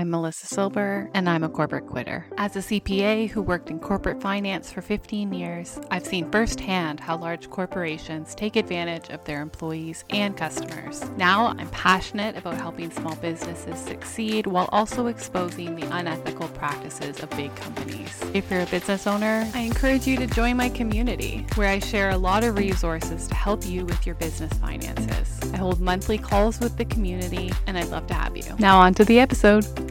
I'm 0.00 0.08
Melissa 0.08 0.46
Silber, 0.46 1.10
and 1.12 1.28
I'm 1.28 1.44
a 1.44 1.48
corporate 1.50 1.86
quitter. 1.86 2.24
As 2.38 2.56
a 2.56 2.60
CPA 2.60 3.28
who 3.28 3.42
worked 3.42 3.68
in 3.68 3.78
corporate 3.78 4.18
finance 4.22 4.72
for 4.72 4.80
15 4.80 5.30
years, 5.30 5.78
I've 5.90 6.06
seen 6.06 6.30
firsthand 6.30 7.00
how 7.00 7.18
large 7.18 7.50
corporations 7.50 8.34
take 8.34 8.56
advantage 8.56 9.10
of 9.10 9.22
their 9.26 9.42
employees 9.42 10.06
and 10.08 10.34
customers. 10.34 11.04
Now 11.18 11.48
I'm 11.48 11.68
passionate 11.68 12.38
about 12.38 12.54
helping 12.54 12.90
small 12.90 13.14
businesses 13.16 13.78
succeed 13.78 14.46
while 14.46 14.70
also 14.72 15.08
exposing 15.08 15.76
the 15.76 15.94
unethical 15.94 16.48
practices 16.48 17.22
of 17.22 17.28
big 17.32 17.54
companies. 17.56 18.18
If 18.32 18.50
you're 18.50 18.62
a 18.62 18.66
business 18.66 19.06
owner, 19.06 19.46
I 19.52 19.58
encourage 19.58 20.06
you 20.06 20.16
to 20.16 20.26
join 20.26 20.56
my 20.56 20.70
community, 20.70 21.44
where 21.56 21.68
I 21.68 21.78
share 21.78 22.08
a 22.08 22.16
lot 22.16 22.42
of 22.42 22.56
resources 22.56 23.28
to 23.28 23.34
help 23.34 23.66
you 23.66 23.84
with 23.84 24.06
your 24.06 24.14
business 24.14 24.52
finances. 24.54 25.38
I 25.52 25.58
hold 25.58 25.78
monthly 25.78 26.16
calls 26.16 26.58
with 26.58 26.78
the 26.78 26.86
community, 26.86 27.52
and 27.66 27.76
I'd 27.76 27.88
love 27.88 28.06
to 28.06 28.14
have 28.14 28.34
you. 28.34 28.44
Now, 28.58 28.80
on 28.80 28.94
to 28.94 29.04
the 29.04 29.20
episode. 29.20 29.89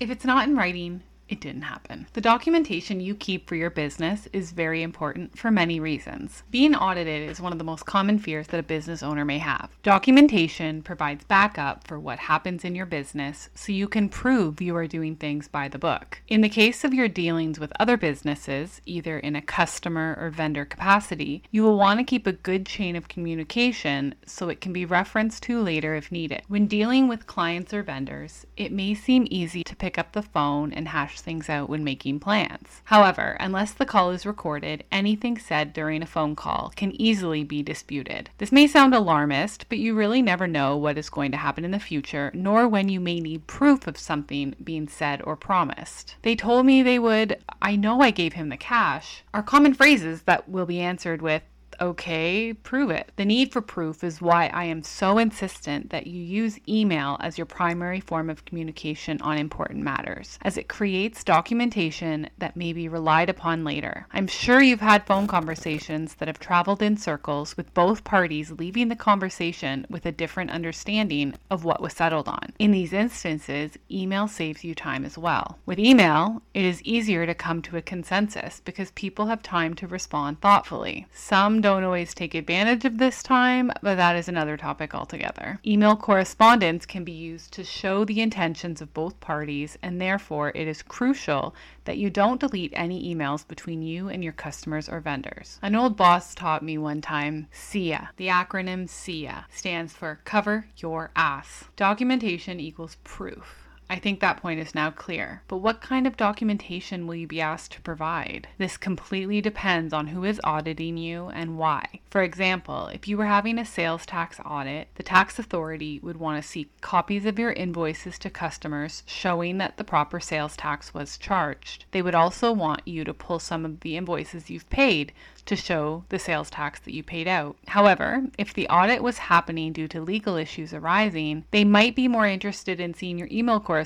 If 0.00 0.10
it's 0.10 0.24
not 0.24 0.48
in 0.48 0.56
writing, 0.56 1.02
it 1.30 1.40
didn't 1.40 1.62
happen. 1.62 2.08
The 2.12 2.20
documentation 2.20 3.00
you 3.00 3.14
keep 3.14 3.48
for 3.48 3.54
your 3.54 3.70
business 3.70 4.28
is 4.32 4.50
very 4.50 4.82
important 4.82 5.38
for 5.38 5.50
many 5.50 5.78
reasons. 5.78 6.42
Being 6.50 6.74
audited 6.74 7.30
is 7.30 7.40
one 7.40 7.52
of 7.52 7.58
the 7.58 7.64
most 7.64 7.86
common 7.86 8.18
fears 8.18 8.48
that 8.48 8.58
a 8.58 8.64
business 8.64 9.02
owner 9.02 9.24
may 9.24 9.38
have. 9.38 9.70
Documentation 9.84 10.82
provides 10.82 11.24
backup 11.24 11.86
for 11.86 12.00
what 12.00 12.18
happens 12.18 12.64
in 12.64 12.74
your 12.74 12.84
business 12.84 13.48
so 13.54 13.70
you 13.70 13.86
can 13.86 14.08
prove 14.08 14.60
you 14.60 14.74
are 14.74 14.88
doing 14.88 15.14
things 15.14 15.46
by 15.46 15.68
the 15.68 15.78
book. 15.78 16.20
In 16.26 16.40
the 16.40 16.48
case 16.48 16.82
of 16.82 16.92
your 16.92 17.06
dealings 17.06 17.60
with 17.60 17.72
other 17.78 17.96
businesses, 17.96 18.80
either 18.84 19.16
in 19.18 19.36
a 19.36 19.42
customer 19.42 20.16
or 20.20 20.30
vendor 20.30 20.64
capacity, 20.64 21.44
you 21.52 21.62
will 21.62 21.78
want 21.78 22.00
to 22.00 22.04
keep 22.04 22.26
a 22.26 22.32
good 22.32 22.66
chain 22.66 22.96
of 22.96 23.06
communication 23.06 24.16
so 24.26 24.48
it 24.48 24.60
can 24.60 24.72
be 24.72 24.84
referenced 24.84 25.44
to 25.44 25.60
later 25.60 25.94
if 25.94 26.10
needed. 26.10 26.42
When 26.48 26.66
dealing 26.66 27.06
with 27.06 27.28
clients 27.28 27.72
or 27.72 27.84
vendors, 27.84 28.46
it 28.56 28.72
may 28.72 28.94
seem 28.94 29.28
easy 29.30 29.62
to 29.62 29.76
pick 29.76 29.96
up 29.96 30.12
the 30.12 30.22
phone 30.22 30.72
and 30.72 30.88
hash 30.88 31.19
things 31.20 31.48
out 31.48 31.68
when 31.68 31.84
making 31.84 32.20
plans. 32.20 32.82
However, 32.84 33.36
unless 33.40 33.72
the 33.72 33.86
call 33.86 34.10
is 34.10 34.26
recorded, 34.26 34.84
anything 34.90 35.38
said 35.38 35.72
during 35.72 36.02
a 36.02 36.06
phone 36.06 36.36
call 36.36 36.72
can 36.76 36.98
easily 37.00 37.44
be 37.44 37.62
disputed. 37.62 38.30
This 38.38 38.52
may 38.52 38.66
sound 38.66 38.94
alarmist, 38.94 39.66
but 39.68 39.78
you 39.78 39.94
really 39.94 40.22
never 40.22 40.46
know 40.46 40.76
what 40.76 40.98
is 40.98 41.10
going 41.10 41.30
to 41.32 41.36
happen 41.36 41.64
in 41.64 41.70
the 41.70 41.78
future, 41.78 42.30
nor 42.34 42.68
when 42.68 42.88
you 42.88 43.00
may 43.00 43.20
need 43.20 43.46
proof 43.46 43.86
of 43.86 43.98
something 43.98 44.54
being 44.62 44.88
said 44.88 45.22
or 45.22 45.36
promised. 45.36 46.16
They 46.22 46.36
told 46.36 46.66
me 46.66 46.82
they 46.82 46.98
would, 46.98 47.42
I 47.60 47.76
know 47.76 48.00
I 48.00 48.10
gave 48.10 48.34
him 48.34 48.48
the 48.48 48.56
cash, 48.56 49.22
are 49.32 49.42
common 49.42 49.74
phrases 49.74 50.22
that 50.22 50.48
will 50.48 50.66
be 50.66 50.80
answered 50.80 51.22
with, 51.22 51.42
okay, 51.80 52.52
prove 52.52 52.90
it. 52.90 53.10
The 53.16 53.24
need 53.24 53.52
for 53.52 53.62
proof 53.62 54.04
is 54.04 54.20
why 54.20 54.48
I 54.48 54.64
am 54.64 54.82
so 54.82 55.16
insistent 55.16 55.90
that 55.90 56.06
you 56.06 56.22
use 56.22 56.58
email 56.68 57.16
as 57.20 57.38
your 57.38 57.46
primary 57.46 58.00
form 58.00 58.28
of 58.28 58.44
communication 58.44 59.20
on 59.22 59.38
important 59.38 59.82
matters, 59.82 60.38
as 60.42 60.58
it 60.58 60.68
creates 60.68 61.24
documentation 61.24 62.28
that 62.38 62.56
may 62.56 62.72
be 62.72 62.88
relied 62.88 63.30
upon 63.30 63.64
later. 63.64 64.06
I'm 64.12 64.26
sure 64.26 64.60
you've 64.60 64.80
had 64.80 65.06
phone 65.06 65.26
conversations 65.26 66.14
that 66.16 66.28
have 66.28 66.38
traveled 66.38 66.82
in 66.82 66.96
circles 66.96 67.56
with 67.56 67.72
both 67.72 68.04
parties 68.04 68.50
leaving 68.50 68.88
the 68.88 68.96
conversation 68.96 69.86
with 69.88 70.04
a 70.04 70.12
different 70.12 70.50
understanding 70.50 71.34
of 71.50 71.64
what 71.64 71.80
was 71.80 71.94
settled 71.94 72.28
on. 72.28 72.52
In 72.58 72.72
these 72.72 72.92
instances, 72.92 73.78
email 73.90 74.28
saves 74.28 74.64
you 74.64 74.74
time 74.74 75.04
as 75.04 75.16
well. 75.16 75.58
With 75.64 75.78
email, 75.78 76.42
it 76.52 76.64
is 76.64 76.82
easier 76.82 77.24
to 77.24 77.34
come 77.34 77.62
to 77.62 77.76
a 77.76 77.82
consensus 77.82 78.60
because 78.64 78.90
people 78.90 79.26
have 79.26 79.42
time 79.42 79.74
to 79.74 79.86
respond 79.86 80.40
thoughtfully. 80.40 81.06
Some 81.12 81.60
don't 81.60 81.69
don't 81.70 81.84
always 81.84 82.14
take 82.14 82.34
advantage 82.34 82.84
of 82.84 82.98
this 82.98 83.22
time, 83.22 83.70
but 83.80 83.94
that 83.94 84.16
is 84.16 84.28
another 84.28 84.56
topic 84.56 84.92
altogether. 84.92 85.60
Email 85.64 85.94
correspondence 85.94 86.84
can 86.84 87.04
be 87.04 87.12
used 87.12 87.52
to 87.52 87.62
show 87.62 88.04
the 88.04 88.20
intentions 88.20 88.82
of 88.82 88.92
both 88.92 89.20
parties, 89.20 89.78
and 89.80 90.00
therefore 90.00 90.50
it 90.56 90.66
is 90.66 90.82
crucial 90.82 91.54
that 91.84 91.96
you 91.96 92.10
don't 92.10 92.40
delete 92.40 92.72
any 92.74 93.14
emails 93.14 93.46
between 93.46 93.82
you 93.82 94.08
and 94.08 94.24
your 94.24 94.32
customers 94.32 94.88
or 94.88 94.98
vendors. 94.98 95.60
An 95.62 95.76
old 95.76 95.96
boss 95.96 96.34
taught 96.34 96.64
me 96.64 96.76
one 96.76 97.00
time 97.00 97.46
CYA. 97.54 98.08
The 98.16 98.26
acronym 98.26 98.88
CYA 98.88 99.44
stands 99.48 99.92
for 99.92 100.18
Cover 100.24 100.66
Your 100.78 101.12
Ass. 101.14 101.66
Documentation 101.76 102.58
equals 102.58 102.96
proof. 103.04 103.69
I 103.90 103.98
think 103.98 104.20
that 104.20 104.36
point 104.36 104.60
is 104.60 104.72
now 104.72 104.92
clear. 104.92 105.42
But 105.48 105.56
what 105.56 105.80
kind 105.80 106.06
of 106.06 106.16
documentation 106.16 107.08
will 107.08 107.16
you 107.16 107.26
be 107.26 107.40
asked 107.40 107.72
to 107.72 107.80
provide? 107.80 108.46
This 108.56 108.76
completely 108.76 109.40
depends 109.40 109.92
on 109.92 110.06
who 110.06 110.22
is 110.22 110.40
auditing 110.44 110.96
you 110.96 111.26
and 111.30 111.58
why. 111.58 111.98
For 112.08 112.22
example, 112.22 112.86
if 112.86 113.08
you 113.08 113.16
were 113.16 113.26
having 113.26 113.58
a 113.58 113.64
sales 113.64 114.06
tax 114.06 114.38
audit, 114.46 114.86
the 114.94 115.02
tax 115.02 115.40
authority 115.40 115.98
would 116.04 116.18
want 116.18 116.40
to 116.40 116.48
see 116.48 116.70
copies 116.80 117.26
of 117.26 117.36
your 117.36 117.50
invoices 117.50 118.16
to 118.20 118.30
customers 118.30 119.02
showing 119.06 119.58
that 119.58 119.76
the 119.76 119.82
proper 119.82 120.20
sales 120.20 120.56
tax 120.56 120.94
was 120.94 121.18
charged. 121.18 121.84
They 121.90 122.00
would 122.00 122.14
also 122.14 122.52
want 122.52 122.86
you 122.86 123.02
to 123.02 123.12
pull 123.12 123.40
some 123.40 123.64
of 123.64 123.80
the 123.80 123.96
invoices 123.96 124.50
you've 124.50 124.70
paid 124.70 125.12
to 125.46 125.56
show 125.56 126.04
the 126.10 126.18
sales 126.18 126.48
tax 126.50 126.78
that 126.80 126.94
you 126.94 127.02
paid 127.02 127.26
out. 127.26 127.56
However, 127.66 128.26
if 128.38 128.54
the 128.54 128.68
audit 128.68 129.02
was 129.02 129.18
happening 129.18 129.72
due 129.72 129.88
to 129.88 130.00
legal 130.00 130.36
issues 130.36 130.72
arising, 130.72 131.44
they 131.50 131.64
might 131.64 131.96
be 131.96 132.06
more 132.06 132.26
interested 132.26 132.78
in 132.78 132.94
seeing 132.94 133.18
your 133.18 133.28
email 133.32 133.58
correspondence 133.58 133.79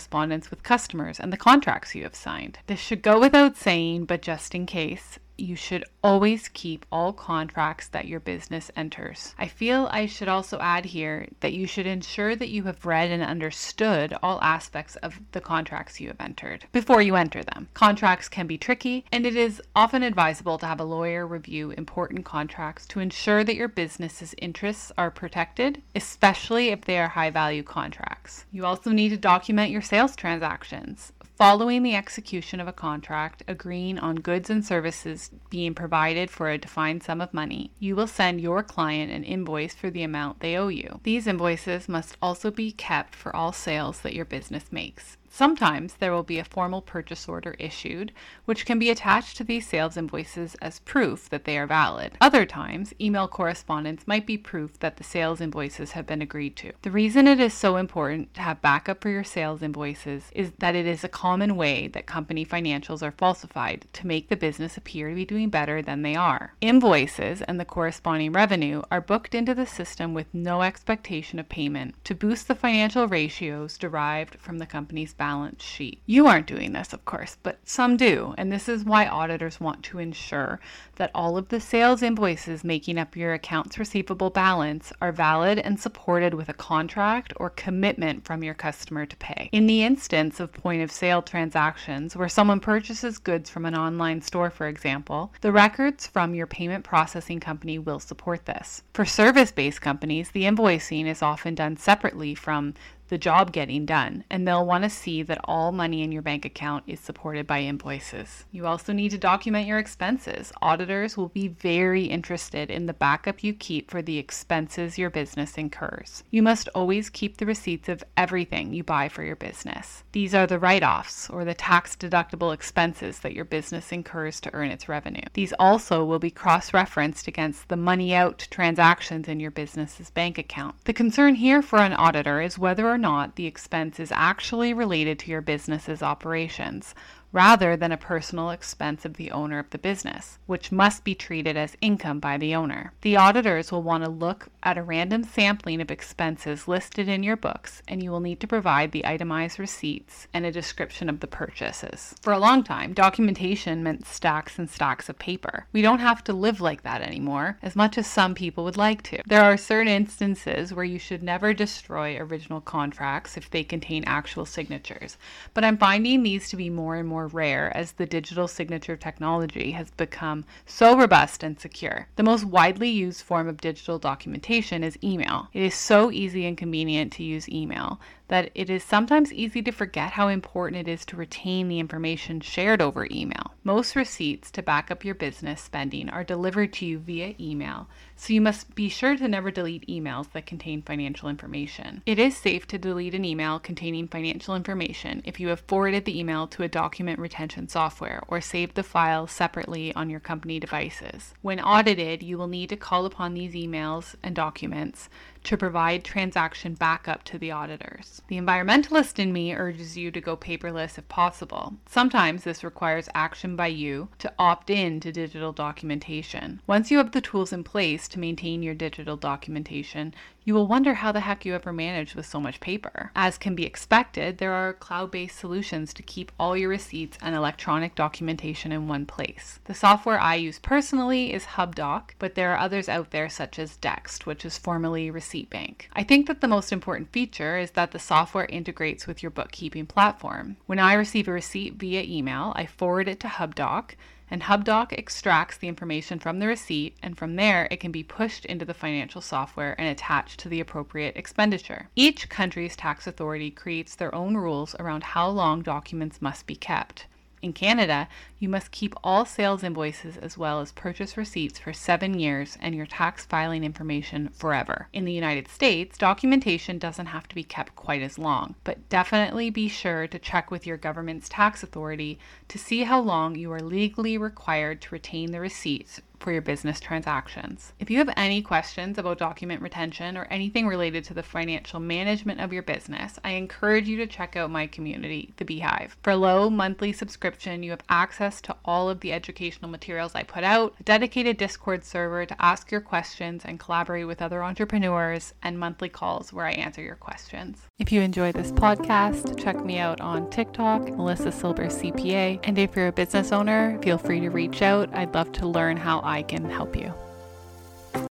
with 0.50 0.62
customers 0.62 1.20
and 1.20 1.32
the 1.32 1.36
contracts 1.36 1.94
you 1.94 2.02
have 2.02 2.14
signed. 2.14 2.58
This 2.66 2.80
should 2.80 3.02
go 3.02 3.20
without 3.20 3.56
saying, 3.56 4.06
but 4.06 4.22
just 4.22 4.54
in 4.54 4.66
case, 4.66 5.18
you 5.36 5.56
should 5.56 5.84
always 6.02 6.48
keep 6.48 6.86
all 6.92 7.12
contracts 7.12 7.88
that 7.88 8.06
your 8.06 8.20
business 8.20 8.70
enters. 8.76 9.34
I 9.38 9.48
feel 9.48 9.88
I 9.90 10.06
should 10.06 10.28
also 10.28 10.58
add 10.60 10.84
here 10.84 11.26
that 11.40 11.52
you 11.52 11.66
should 11.66 11.86
ensure 11.86 12.36
that 12.36 12.50
you 12.50 12.64
have 12.64 12.86
read 12.86 13.10
and 13.10 13.22
understood 13.22 14.14
all 14.22 14.40
aspects 14.42 14.96
of 14.96 15.20
the 15.32 15.40
contracts 15.40 16.00
you 16.00 16.08
have 16.08 16.20
entered 16.20 16.66
before 16.72 17.02
you 17.02 17.16
enter 17.16 17.42
them. 17.42 17.68
Contracts 17.74 18.28
can 18.28 18.46
be 18.46 18.58
tricky, 18.58 19.04
and 19.10 19.26
it 19.26 19.34
is 19.34 19.60
often 19.74 20.02
advisable 20.02 20.58
to 20.58 20.66
have 20.66 20.80
a 20.80 20.84
lawyer 20.84 21.26
review 21.26 21.70
important 21.72 22.24
contracts 22.24 22.86
to 22.86 23.00
ensure 23.00 23.42
that 23.42 23.56
your 23.56 23.68
business's 23.68 24.34
interests 24.38 24.92
are 24.96 25.10
protected, 25.10 25.82
especially 25.94 26.68
if 26.68 26.82
they 26.82 26.98
are 26.98 27.08
high 27.08 27.30
value 27.30 27.62
contracts. 27.62 28.13
You 28.52 28.64
also 28.64 28.90
need 28.90 29.10
to 29.10 29.16
document 29.16 29.70
your 29.70 29.82
sales 29.82 30.16
transactions. 30.16 31.12
Following 31.36 31.82
the 31.82 31.96
execution 31.96 32.60
of 32.60 32.68
a 32.68 32.72
contract 32.72 33.42
agreeing 33.48 33.98
on 33.98 34.16
goods 34.16 34.50
and 34.50 34.64
services 34.64 35.30
being 35.50 35.74
provided 35.74 36.30
for 36.30 36.48
a 36.48 36.58
defined 36.58 37.02
sum 37.02 37.20
of 37.20 37.34
money, 37.34 37.72
you 37.80 37.96
will 37.96 38.06
send 38.06 38.40
your 38.40 38.62
client 38.62 39.10
an 39.10 39.24
invoice 39.24 39.74
for 39.74 39.90
the 39.90 40.04
amount 40.04 40.38
they 40.40 40.56
owe 40.56 40.68
you. 40.68 41.00
These 41.02 41.26
invoices 41.26 41.88
must 41.88 42.16
also 42.22 42.52
be 42.52 42.70
kept 42.70 43.16
for 43.16 43.34
all 43.34 43.52
sales 43.52 44.00
that 44.00 44.14
your 44.14 44.24
business 44.24 44.70
makes. 44.70 45.16
Sometimes 45.36 45.94
there 45.94 46.12
will 46.12 46.22
be 46.22 46.38
a 46.38 46.44
formal 46.44 46.80
purchase 46.80 47.28
order 47.28 47.56
issued, 47.58 48.12
which 48.44 48.64
can 48.64 48.78
be 48.78 48.88
attached 48.88 49.36
to 49.36 49.42
these 49.42 49.66
sales 49.66 49.96
invoices 49.96 50.54
as 50.62 50.78
proof 50.78 51.28
that 51.28 51.44
they 51.44 51.58
are 51.58 51.66
valid. 51.66 52.12
Other 52.20 52.46
times, 52.46 52.94
email 53.00 53.26
correspondence 53.26 54.06
might 54.06 54.28
be 54.28 54.38
proof 54.38 54.78
that 54.78 54.96
the 54.96 55.02
sales 55.02 55.40
invoices 55.40 55.90
have 55.90 56.06
been 56.06 56.22
agreed 56.22 56.54
to. 56.58 56.70
The 56.82 56.92
reason 56.92 57.26
it 57.26 57.40
is 57.40 57.52
so 57.52 57.78
important 57.78 58.32
to 58.34 58.42
have 58.42 58.62
backup 58.62 59.02
for 59.02 59.08
your 59.08 59.24
sales 59.24 59.60
invoices 59.60 60.30
is 60.36 60.52
that 60.60 60.76
it 60.76 60.86
is 60.86 61.02
a 61.02 61.08
common 61.08 61.56
way 61.56 61.88
that 61.88 62.06
company 62.06 62.46
financials 62.46 63.02
are 63.02 63.10
falsified 63.10 63.86
to 63.94 64.06
make 64.06 64.28
the 64.28 64.36
business 64.36 64.76
appear 64.76 65.08
to 65.08 65.16
be 65.16 65.24
doing 65.24 65.48
better 65.48 65.82
than 65.82 66.02
they 66.02 66.14
are. 66.14 66.54
Invoices 66.60 67.42
and 67.42 67.58
the 67.58 67.64
corresponding 67.64 68.30
revenue 68.30 68.82
are 68.88 69.00
booked 69.00 69.34
into 69.34 69.52
the 69.52 69.66
system 69.66 70.14
with 70.14 70.32
no 70.32 70.62
expectation 70.62 71.40
of 71.40 71.48
payment 71.48 71.96
to 72.04 72.14
boost 72.14 72.46
the 72.46 72.54
financial 72.54 73.08
ratios 73.08 73.76
derived 73.76 74.36
from 74.36 74.58
the 74.58 74.66
company's 74.66 75.12
balance 75.24 75.64
sheet. 75.64 76.02
You 76.04 76.26
aren't 76.26 76.46
doing 76.46 76.72
this, 76.72 76.92
of 76.92 77.06
course, 77.06 77.38
but 77.42 77.58
some 77.64 77.96
do, 77.96 78.34
and 78.36 78.52
this 78.52 78.68
is 78.68 78.84
why 78.84 79.06
auditors 79.06 79.58
want 79.58 79.82
to 79.84 79.98
ensure 79.98 80.60
that 80.96 81.10
all 81.14 81.38
of 81.38 81.48
the 81.48 81.60
sales 81.60 82.02
invoices 82.02 82.62
making 82.62 82.98
up 82.98 83.16
your 83.16 83.32
accounts 83.32 83.78
receivable 83.78 84.28
balance 84.28 84.92
are 85.00 85.12
valid 85.12 85.58
and 85.58 85.80
supported 85.80 86.34
with 86.34 86.50
a 86.50 86.52
contract 86.52 87.32
or 87.36 87.48
commitment 87.48 88.22
from 88.22 88.44
your 88.44 88.52
customer 88.52 89.06
to 89.06 89.16
pay. 89.16 89.48
In 89.50 89.66
the 89.66 89.82
instance 89.82 90.40
of 90.40 90.52
point 90.52 90.82
of 90.82 90.92
sale 90.92 91.22
transactions 91.22 92.14
where 92.14 92.28
someone 92.28 92.60
purchases 92.60 93.16
goods 93.16 93.48
from 93.48 93.64
an 93.64 93.74
online 93.74 94.20
store, 94.20 94.50
for 94.50 94.68
example, 94.68 95.32
the 95.40 95.52
records 95.52 96.06
from 96.06 96.34
your 96.34 96.46
payment 96.46 96.84
processing 96.84 97.40
company 97.40 97.78
will 97.78 97.98
support 97.98 98.44
this. 98.44 98.82
For 98.92 99.06
service 99.06 99.52
based 99.52 99.80
companies, 99.80 100.32
the 100.32 100.42
invoicing 100.42 101.06
is 101.06 101.22
often 101.22 101.54
done 101.54 101.78
separately 101.78 102.34
from 102.34 102.74
the 103.08 103.18
job 103.18 103.52
getting 103.52 103.86
done, 103.86 104.24
and 104.30 104.46
they'll 104.46 104.66
want 104.66 104.84
to 104.84 104.90
see 104.90 105.22
that 105.22 105.40
all 105.44 105.72
money 105.72 106.02
in 106.02 106.12
your 106.12 106.22
bank 106.22 106.44
account 106.44 106.84
is 106.86 107.00
supported 107.00 107.46
by 107.46 107.60
invoices. 107.60 108.44
You 108.50 108.66
also 108.66 108.92
need 108.92 109.10
to 109.10 109.18
document 109.18 109.66
your 109.66 109.78
expenses. 109.78 110.52
Auditors 110.62 111.16
will 111.16 111.28
be 111.28 111.48
very 111.48 112.04
interested 112.04 112.70
in 112.70 112.86
the 112.86 112.94
backup 112.94 113.44
you 113.44 113.52
keep 113.54 113.90
for 113.90 114.02
the 114.02 114.18
expenses 114.18 114.98
your 114.98 115.10
business 115.10 115.58
incurs. 115.58 116.24
You 116.30 116.42
must 116.42 116.68
always 116.74 117.10
keep 117.10 117.36
the 117.36 117.46
receipts 117.46 117.88
of 117.88 118.04
everything 118.16 118.72
you 118.72 118.82
buy 118.82 119.08
for 119.08 119.22
your 119.22 119.36
business. 119.36 120.04
These 120.12 120.34
are 120.34 120.46
the 120.46 120.58
write 120.58 120.82
offs 120.82 121.28
or 121.28 121.44
the 121.44 121.54
tax 121.54 121.96
deductible 121.96 122.54
expenses 122.54 123.20
that 123.20 123.34
your 123.34 123.44
business 123.44 123.92
incurs 123.92 124.40
to 124.40 124.54
earn 124.54 124.70
its 124.70 124.88
revenue. 124.88 125.22
These 125.34 125.52
also 125.58 126.04
will 126.04 126.18
be 126.18 126.30
cross 126.30 126.72
referenced 126.72 127.28
against 127.28 127.68
the 127.68 127.76
money 127.76 128.14
out 128.14 128.46
transactions 128.50 129.28
in 129.28 129.40
your 129.40 129.50
business's 129.50 130.10
bank 130.10 130.38
account. 130.38 130.76
The 130.84 130.92
concern 130.92 131.34
here 131.34 131.62
for 131.62 131.78
an 131.78 131.92
auditor 131.92 132.40
is 132.40 132.58
whether 132.58 132.88
or 132.88 132.98
not 133.04 133.36
the 133.36 133.46
expense 133.46 134.00
is 134.00 134.10
actually 134.10 134.72
related 134.72 135.18
to 135.18 135.30
your 135.30 135.42
business's 135.42 136.02
operations 136.02 136.94
rather 137.34 137.76
than 137.76 137.90
a 137.90 137.96
personal 137.96 138.50
expense 138.50 139.04
of 139.04 139.14
the 139.14 139.32
owner 139.32 139.58
of 139.58 139.68
the 139.70 139.78
business, 139.78 140.38
which 140.46 140.70
must 140.70 141.02
be 141.02 141.16
treated 141.16 141.56
as 141.56 141.76
income 141.80 142.20
by 142.20 142.38
the 142.38 142.54
owner. 142.54 142.92
The 143.00 143.16
auditors 143.16 143.72
will 143.72 143.82
want 143.82 144.04
to 144.04 144.10
look 144.10 144.46
at 144.62 144.78
a 144.78 144.82
random 144.84 145.24
sampling 145.24 145.80
of 145.80 145.90
expenses 145.90 146.68
listed 146.68 147.08
in 147.08 147.24
your 147.24 147.36
books, 147.36 147.82
and 147.88 148.00
you 148.00 148.12
will 148.12 148.20
need 148.20 148.38
to 148.38 148.46
provide 148.46 148.92
the 148.92 149.04
itemized 149.04 149.58
receipts 149.58 150.28
and 150.32 150.46
a 150.46 150.52
description 150.52 151.08
of 151.08 151.18
the 151.18 151.26
purchases. 151.26 152.14
For 152.22 152.32
a 152.32 152.38
long 152.38 152.62
time, 152.62 152.92
documentation 152.92 153.82
meant 153.82 154.06
stacks 154.06 154.56
and 154.56 154.70
stacks 154.70 155.08
of 155.08 155.18
paper. 155.18 155.66
We 155.72 155.82
don't 155.82 155.98
have 155.98 156.22
to 156.24 156.32
live 156.32 156.60
like 156.60 156.84
that 156.84 157.02
anymore, 157.02 157.58
as 157.62 157.74
much 157.74 157.98
as 157.98 158.06
some 158.06 158.36
people 158.36 158.62
would 158.62 158.76
like 158.76 159.02
to. 159.04 159.20
There 159.26 159.42
are 159.42 159.56
certain 159.56 159.88
instances 159.88 160.72
where 160.72 160.84
you 160.84 161.00
should 161.00 161.24
never 161.24 161.52
destroy 161.52 162.16
original 162.16 162.60
contracts 162.60 163.36
if 163.36 163.50
they 163.50 163.64
contain 163.64 164.04
actual 164.06 164.46
signatures, 164.46 165.18
but 165.52 165.64
I'm 165.64 165.78
finding 165.78 166.22
these 166.22 166.48
to 166.50 166.56
be 166.56 166.70
more 166.70 166.94
and 166.94 167.08
more 167.08 167.23
more 167.24 167.28
rare 167.28 167.74
as 167.74 167.92
the 167.92 168.04
digital 168.04 168.46
signature 168.46 168.96
technology 168.96 169.70
has 169.70 169.90
become 169.92 170.44
so 170.66 170.94
robust 170.94 171.42
and 171.42 171.58
secure. 171.58 172.06
The 172.16 172.22
most 172.22 172.44
widely 172.44 172.90
used 172.90 173.22
form 173.22 173.48
of 173.48 173.62
digital 173.62 173.98
documentation 173.98 174.84
is 174.84 174.98
email. 175.02 175.48
It 175.54 175.62
is 175.62 175.74
so 175.74 176.10
easy 176.10 176.44
and 176.44 176.58
convenient 176.58 177.14
to 177.14 177.22
use 177.22 177.48
email 177.48 177.98
that 178.34 178.50
it 178.52 178.68
is 178.68 178.82
sometimes 178.82 179.32
easy 179.32 179.62
to 179.62 179.70
forget 179.70 180.10
how 180.10 180.26
important 180.26 180.88
it 180.88 180.90
is 180.90 181.06
to 181.06 181.14
retain 181.14 181.68
the 181.68 181.78
information 181.78 182.40
shared 182.40 182.82
over 182.82 183.06
email. 183.12 183.54
Most 183.62 183.94
receipts 183.94 184.50
to 184.50 184.60
back 184.60 184.90
up 184.90 185.04
your 185.04 185.14
business 185.14 185.60
spending 185.62 186.10
are 186.10 186.24
delivered 186.24 186.72
to 186.72 186.84
you 186.84 186.98
via 186.98 187.36
email, 187.38 187.86
so 188.16 188.32
you 188.32 188.40
must 188.40 188.74
be 188.74 188.88
sure 188.88 189.16
to 189.16 189.28
never 189.28 189.52
delete 189.52 189.86
emails 189.86 190.32
that 190.32 190.46
contain 190.46 190.82
financial 190.82 191.28
information. 191.28 192.02
It 192.06 192.18
is 192.18 192.36
safe 192.36 192.66
to 192.66 192.78
delete 192.78 193.14
an 193.14 193.24
email 193.24 193.60
containing 193.60 194.08
financial 194.08 194.56
information 194.56 195.22
if 195.24 195.38
you 195.38 195.46
have 195.46 195.60
forwarded 195.60 196.04
the 196.04 196.18
email 196.18 196.48
to 196.48 196.64
a 196.64 196.68
document 196.68 197.20
retention 197.20 197.68
software 197.68 198.20
or 198.26 198.40
saved 198.40 198.74
the 198.74 198.82
file 198.82 199.28
separately 199.28 199.94
on 199.94 200.10
your 200.10 200.18
company 200.18 200.58
devices. 200.58 201.34
When 201.40 201.60
audited, 201.60 202.20
you 202.24 202.36
will 202.36 202.48
need 202.48 202.70
to 202.70 202.76
call 202.76 203.06
upon 203.06 203.34
these 203.34 203.54
emails 203.54 204.16
and 204.24 204.34
documents 204.34 205.08
to 205.44 205.56
provide 205.56 206.04
transaction 206.04 206.74
backup 206.74 207.22
to 207.24 207.38
the 207.38 207.52
auditors. 207.52 208.22
The 208.28 208.40
environmentalist 208.40 209.18
in 209.18 209.32
me 209.32 209.54
urges 209.54 209.98
you 209.98 210.10
to 210.10 210.20
go 210.20 210.36
paperless 210.36 210.96
if 210.96 211.06
possible. 211.08 211.74
Sometimes 211.86 212.44
this 212.44 212.64
requires 212.64 213.08
action 213.14 213.54
by 213.54 213.66
you 213.66 214.08
to 214.18 214.32
opt 214.38 214.70
in 214.70 215.00
to 215.00 215.12
digital 215.12 215.52
documentation. 215.52 216.60
Once 216.66 216.90
you 216.90 216.98
have 216.98 217.12
the 217.12 217.20
tools 217.20 217.52
in 217.52 217.64
place 217.64 218.08
to 218.08 218.18
maintain 218.18 218.62
your 218.62 218.74
digital 218.74 219.16
documentation, 219.16 220.14
you 220.46 220.52
will 220.52 220.66
wonder 220.66 220.94
how 220.94 221.10
the 221.10 221.20
heck 221.20 221.46
you 221.46 221.54
ever 221.54 221.72
managed 221.72 222.14
with 222.14 222.26
so 222.26 222.38
much 222.38 222.60
paper. 222.60 223.10
As 223.16 223.38
can 223.38 223.54
be 223.54 223.64
expected, 223.64 224.36
there 224.38 224.52
are 224.52 224.74
cloud 224.74 225.10
based 225.10 225.38
solutions 225.38 225.94
to 225.94 226.02
keep 226.02 226.30
all 226.38 226.54
your 226.56 226.68
receipts 226.68 227.16
and 227.22 227.34
electronic 227.34 227.94
documentation 227.94 228.70
in 228.70 228.86
one 228.86 229.06
place. 229.06 229.58
The 229.64 229.74
software 229.74 230.20
I 230.20 230.34
use 230.34 230.58
personally 230.58 231.32
is 231.32 231.44
Hubdoc, 231.44 232.14
but 232.18 232.34
there 232.34 232.52
are 232.52 232.58
others 232.58 232.90
out 232.90 233.10
there 233.10 233.30
such 233.30 233.58
as 233.58 233.78
Dext, 233.78 234.26
which 234.26 234.44
is 234.44 234.58
formerly 234.58 235.10
Receipt 235.10 235.48
Bank. 235.48 235.88
I 235.94 236.02
think 236.02 236.26
that 236.26 236.42
the 236.42 236.48
most 236.48 236.72
important 236.72 237.10
feature 237.10 237.56
is 237.56 237.70
that 237.72 237.92
the 237.92 237.98
software 238.04 238.46
integrates 238.46 239.06
with 239.06 239.22
your 239.22 239.30
bookkeeping 239.30 239.86
platform. 239.86 240.56
When 240.66 240.78
I 240.78 240.94
receive 240.94 241.26
a 241.26 241.32
receipt 241.32 241.74
via 241.74 242.02
email, 242.02 242.52
I 242.54 242.66
forward 242.66 243.08
it 243.08 243.18
to 243.20 243.28
Hubdoc 243.28 243.96
and 244.30 244.42
Hubdoc 244.42 244.92
extracts 244.92 245.58
the 245.58 245.68
information 245.68 246.18
from 246.18 246.38
the 246.38 246.46
receipt, 246.46 246.96
and 247.02 247.16
from 247.16 247.36
there 247.36 247.68
it 247.70 247.78
can 247.78 247.92
be 247.92 248.02
pushed 248.02 248.44
into 248.46 248.64
the 248.64 248.74
financial 248.74 249.20
software 249.20 249.74
and 249.78 249.88
attached 249.88 250.40
to 250.40 250.48
the 250.48 250.60
appropriate 250.60 251.16
expenditure. 251.16 251.88
Each 251.94 252.28
country's 252.28 252.74
tax 252.74 253.06
authority 253.06 253.50
creates 253.50 253.94
their 253.94 254.14
own 254.14 254.36
rules 254.36 254.74
around 254.80 255.02
how 255.04 255.28
long 255.28 255.62
documents 255.62 256.22
must 256.22 256.46
be 256.46 256.56
kept. 256.56 257.06
In 257.44 257.52
Canada, 257.52 258.08
you 258.38 258.48
must 258.48 258.70
keep 258.70 258.94
all 259.04 259.26
sales 259.26 259.62
invoices 259.62 260.16
as 260.16 260.38
well 260.38 260.62
as 260.62 260.72
purchase 260.72 261.18
receipts 261.18 261.58
for 261.58 261.74
seven 261.74 262.18
years 262.18 262.56
and 262.62 262.74
your 262.74 262.86
tax 262.86 263.26
filing 263.26 263.64
information 263.64 264.30
forever. 264.30 264.88
In 264.94 265.04
the 265.04 265.12
United 265.12 265.48
States, 265.48 265.98
documentation 265.98 266.78
doesn't 266.78 267.04
have 267.04 267.28
to 267.28 267.34
be 267.34 267.44
kept 267.44 267.76
quite 267.76 268.00
as 268.00 268.18
long, 268.18 268.54
but 268.64 268.88
definitely 268.88 269.50
be 269.50 269.68
sure 269.68 270.06
to 270.06 270.18
check 270.18 270.50
with 270.50 270.66
your 270.66 270.78
government's 270.78 271.28
tax 271.28 271.62
authority 271.62 272.18
to 272.48 272.56
see 272.56 272.84
how 272.84 272.98
long 272.98 273.36
you 273.36 273.52
are 273.52 273.60
legally 273.60 274.16
required 274.16 274.80
to 274.80 274.94
retain 274.94 275.30
the 275.30 275.38
receipts 275.38 276.00
for 276.24 276.32
your 276.32 276.42
business 276.42 276.80
transactions. 276.80 277.74
If 277.78 277.90
you 277.90 277.98
have 277.98 278.10
any 278.16 278.40
questions 278.40 278.96
about 278.96 279.18
document 279.18 279.60
retention 279.60 280.16
or 280.16 280.24
anything 280.30 280.66
related 280.66 281.04
to 281.04 281.14
the 281.14 281.22
financial 281.22 281.80
management 281.80 282.40
of 282.40 282.50
your 282.50 282.62
business, 282.62 283.18
I 283.22 283.32
encourage 283.32 283.86
you 283.86 283.98
to 283.98 284.06
check 284.06 284.34
out 284.34 284.50
my 284.50 284.66
community, 284.66 285.34
The 285.36 285.44
Beehive. 285.44 285.98
For 286.02 286.12
a 286.12 286.16
low 286.16 286.48
monthly 286.48 286.94
subscription, 286.94 287.62
you 287.62 287.72
have 287.72 287.82
access 287.90 288.40
to 288.40 288.56
all 288.64 288.88
of 288.88 289.00
the 289.00 289.12
educational 289.12 289.70
materials 289.70 290.14
I 290.14 290.22
put 290.22 290.44
out, 290.44 290.74
a 290.80 290.82
dedicated 290.82 291.36
Discord 291.36 291.84
server 291.84 292.24
to 292.24 292.42
ask 292.42 292.70
your 292.72 292.80
questions 292.80 293.42
and 293.44 293.60
collaborate 293.60 294.06
with 294.06 294.22
other 294.22 294.42
entrepreneurs, 294.42 295.34
and 295.42 295.58
monthly 295.58 295.90
calls 295.90 296.32
where 296.32 296.46
I 296.46 296.52
answer 296.52 296.80
your 296.80 296.96
questions. 296.96 297.60
If 297.78 297.92
you 297.92 298.00
enjoy 298.00 298.32
this 298.32 298.50
podcast, 298.50 299.38
check 299.38 299.62
me 299.62 299.78
out 299.78 300.00
on 300.00 300.30
TikTok, 300.30 300.88
Melissa 300.88 301.30
Silber 301.30 301.66
CPA. 301.66 302.40
And 302.44 302.56
if 302.58 302.74
you're 302.74 302.86
a 302.86 302.92
business 302.92 303.30
owner, 303.30 303.78
feel 303.82 303.98
free 303.98 304.20
to 304.20 304.30
reach 304.30 304.62
out. 304.62 304.88
I'd 304.94 305.12
love 305.12 305.30
to 305.32 305.46
learn 305.46 305.76
how 305.76 306.00
I 306.14 306.22
can 306.22 306.44
help 306.44 306.76
you. 306.76 306.94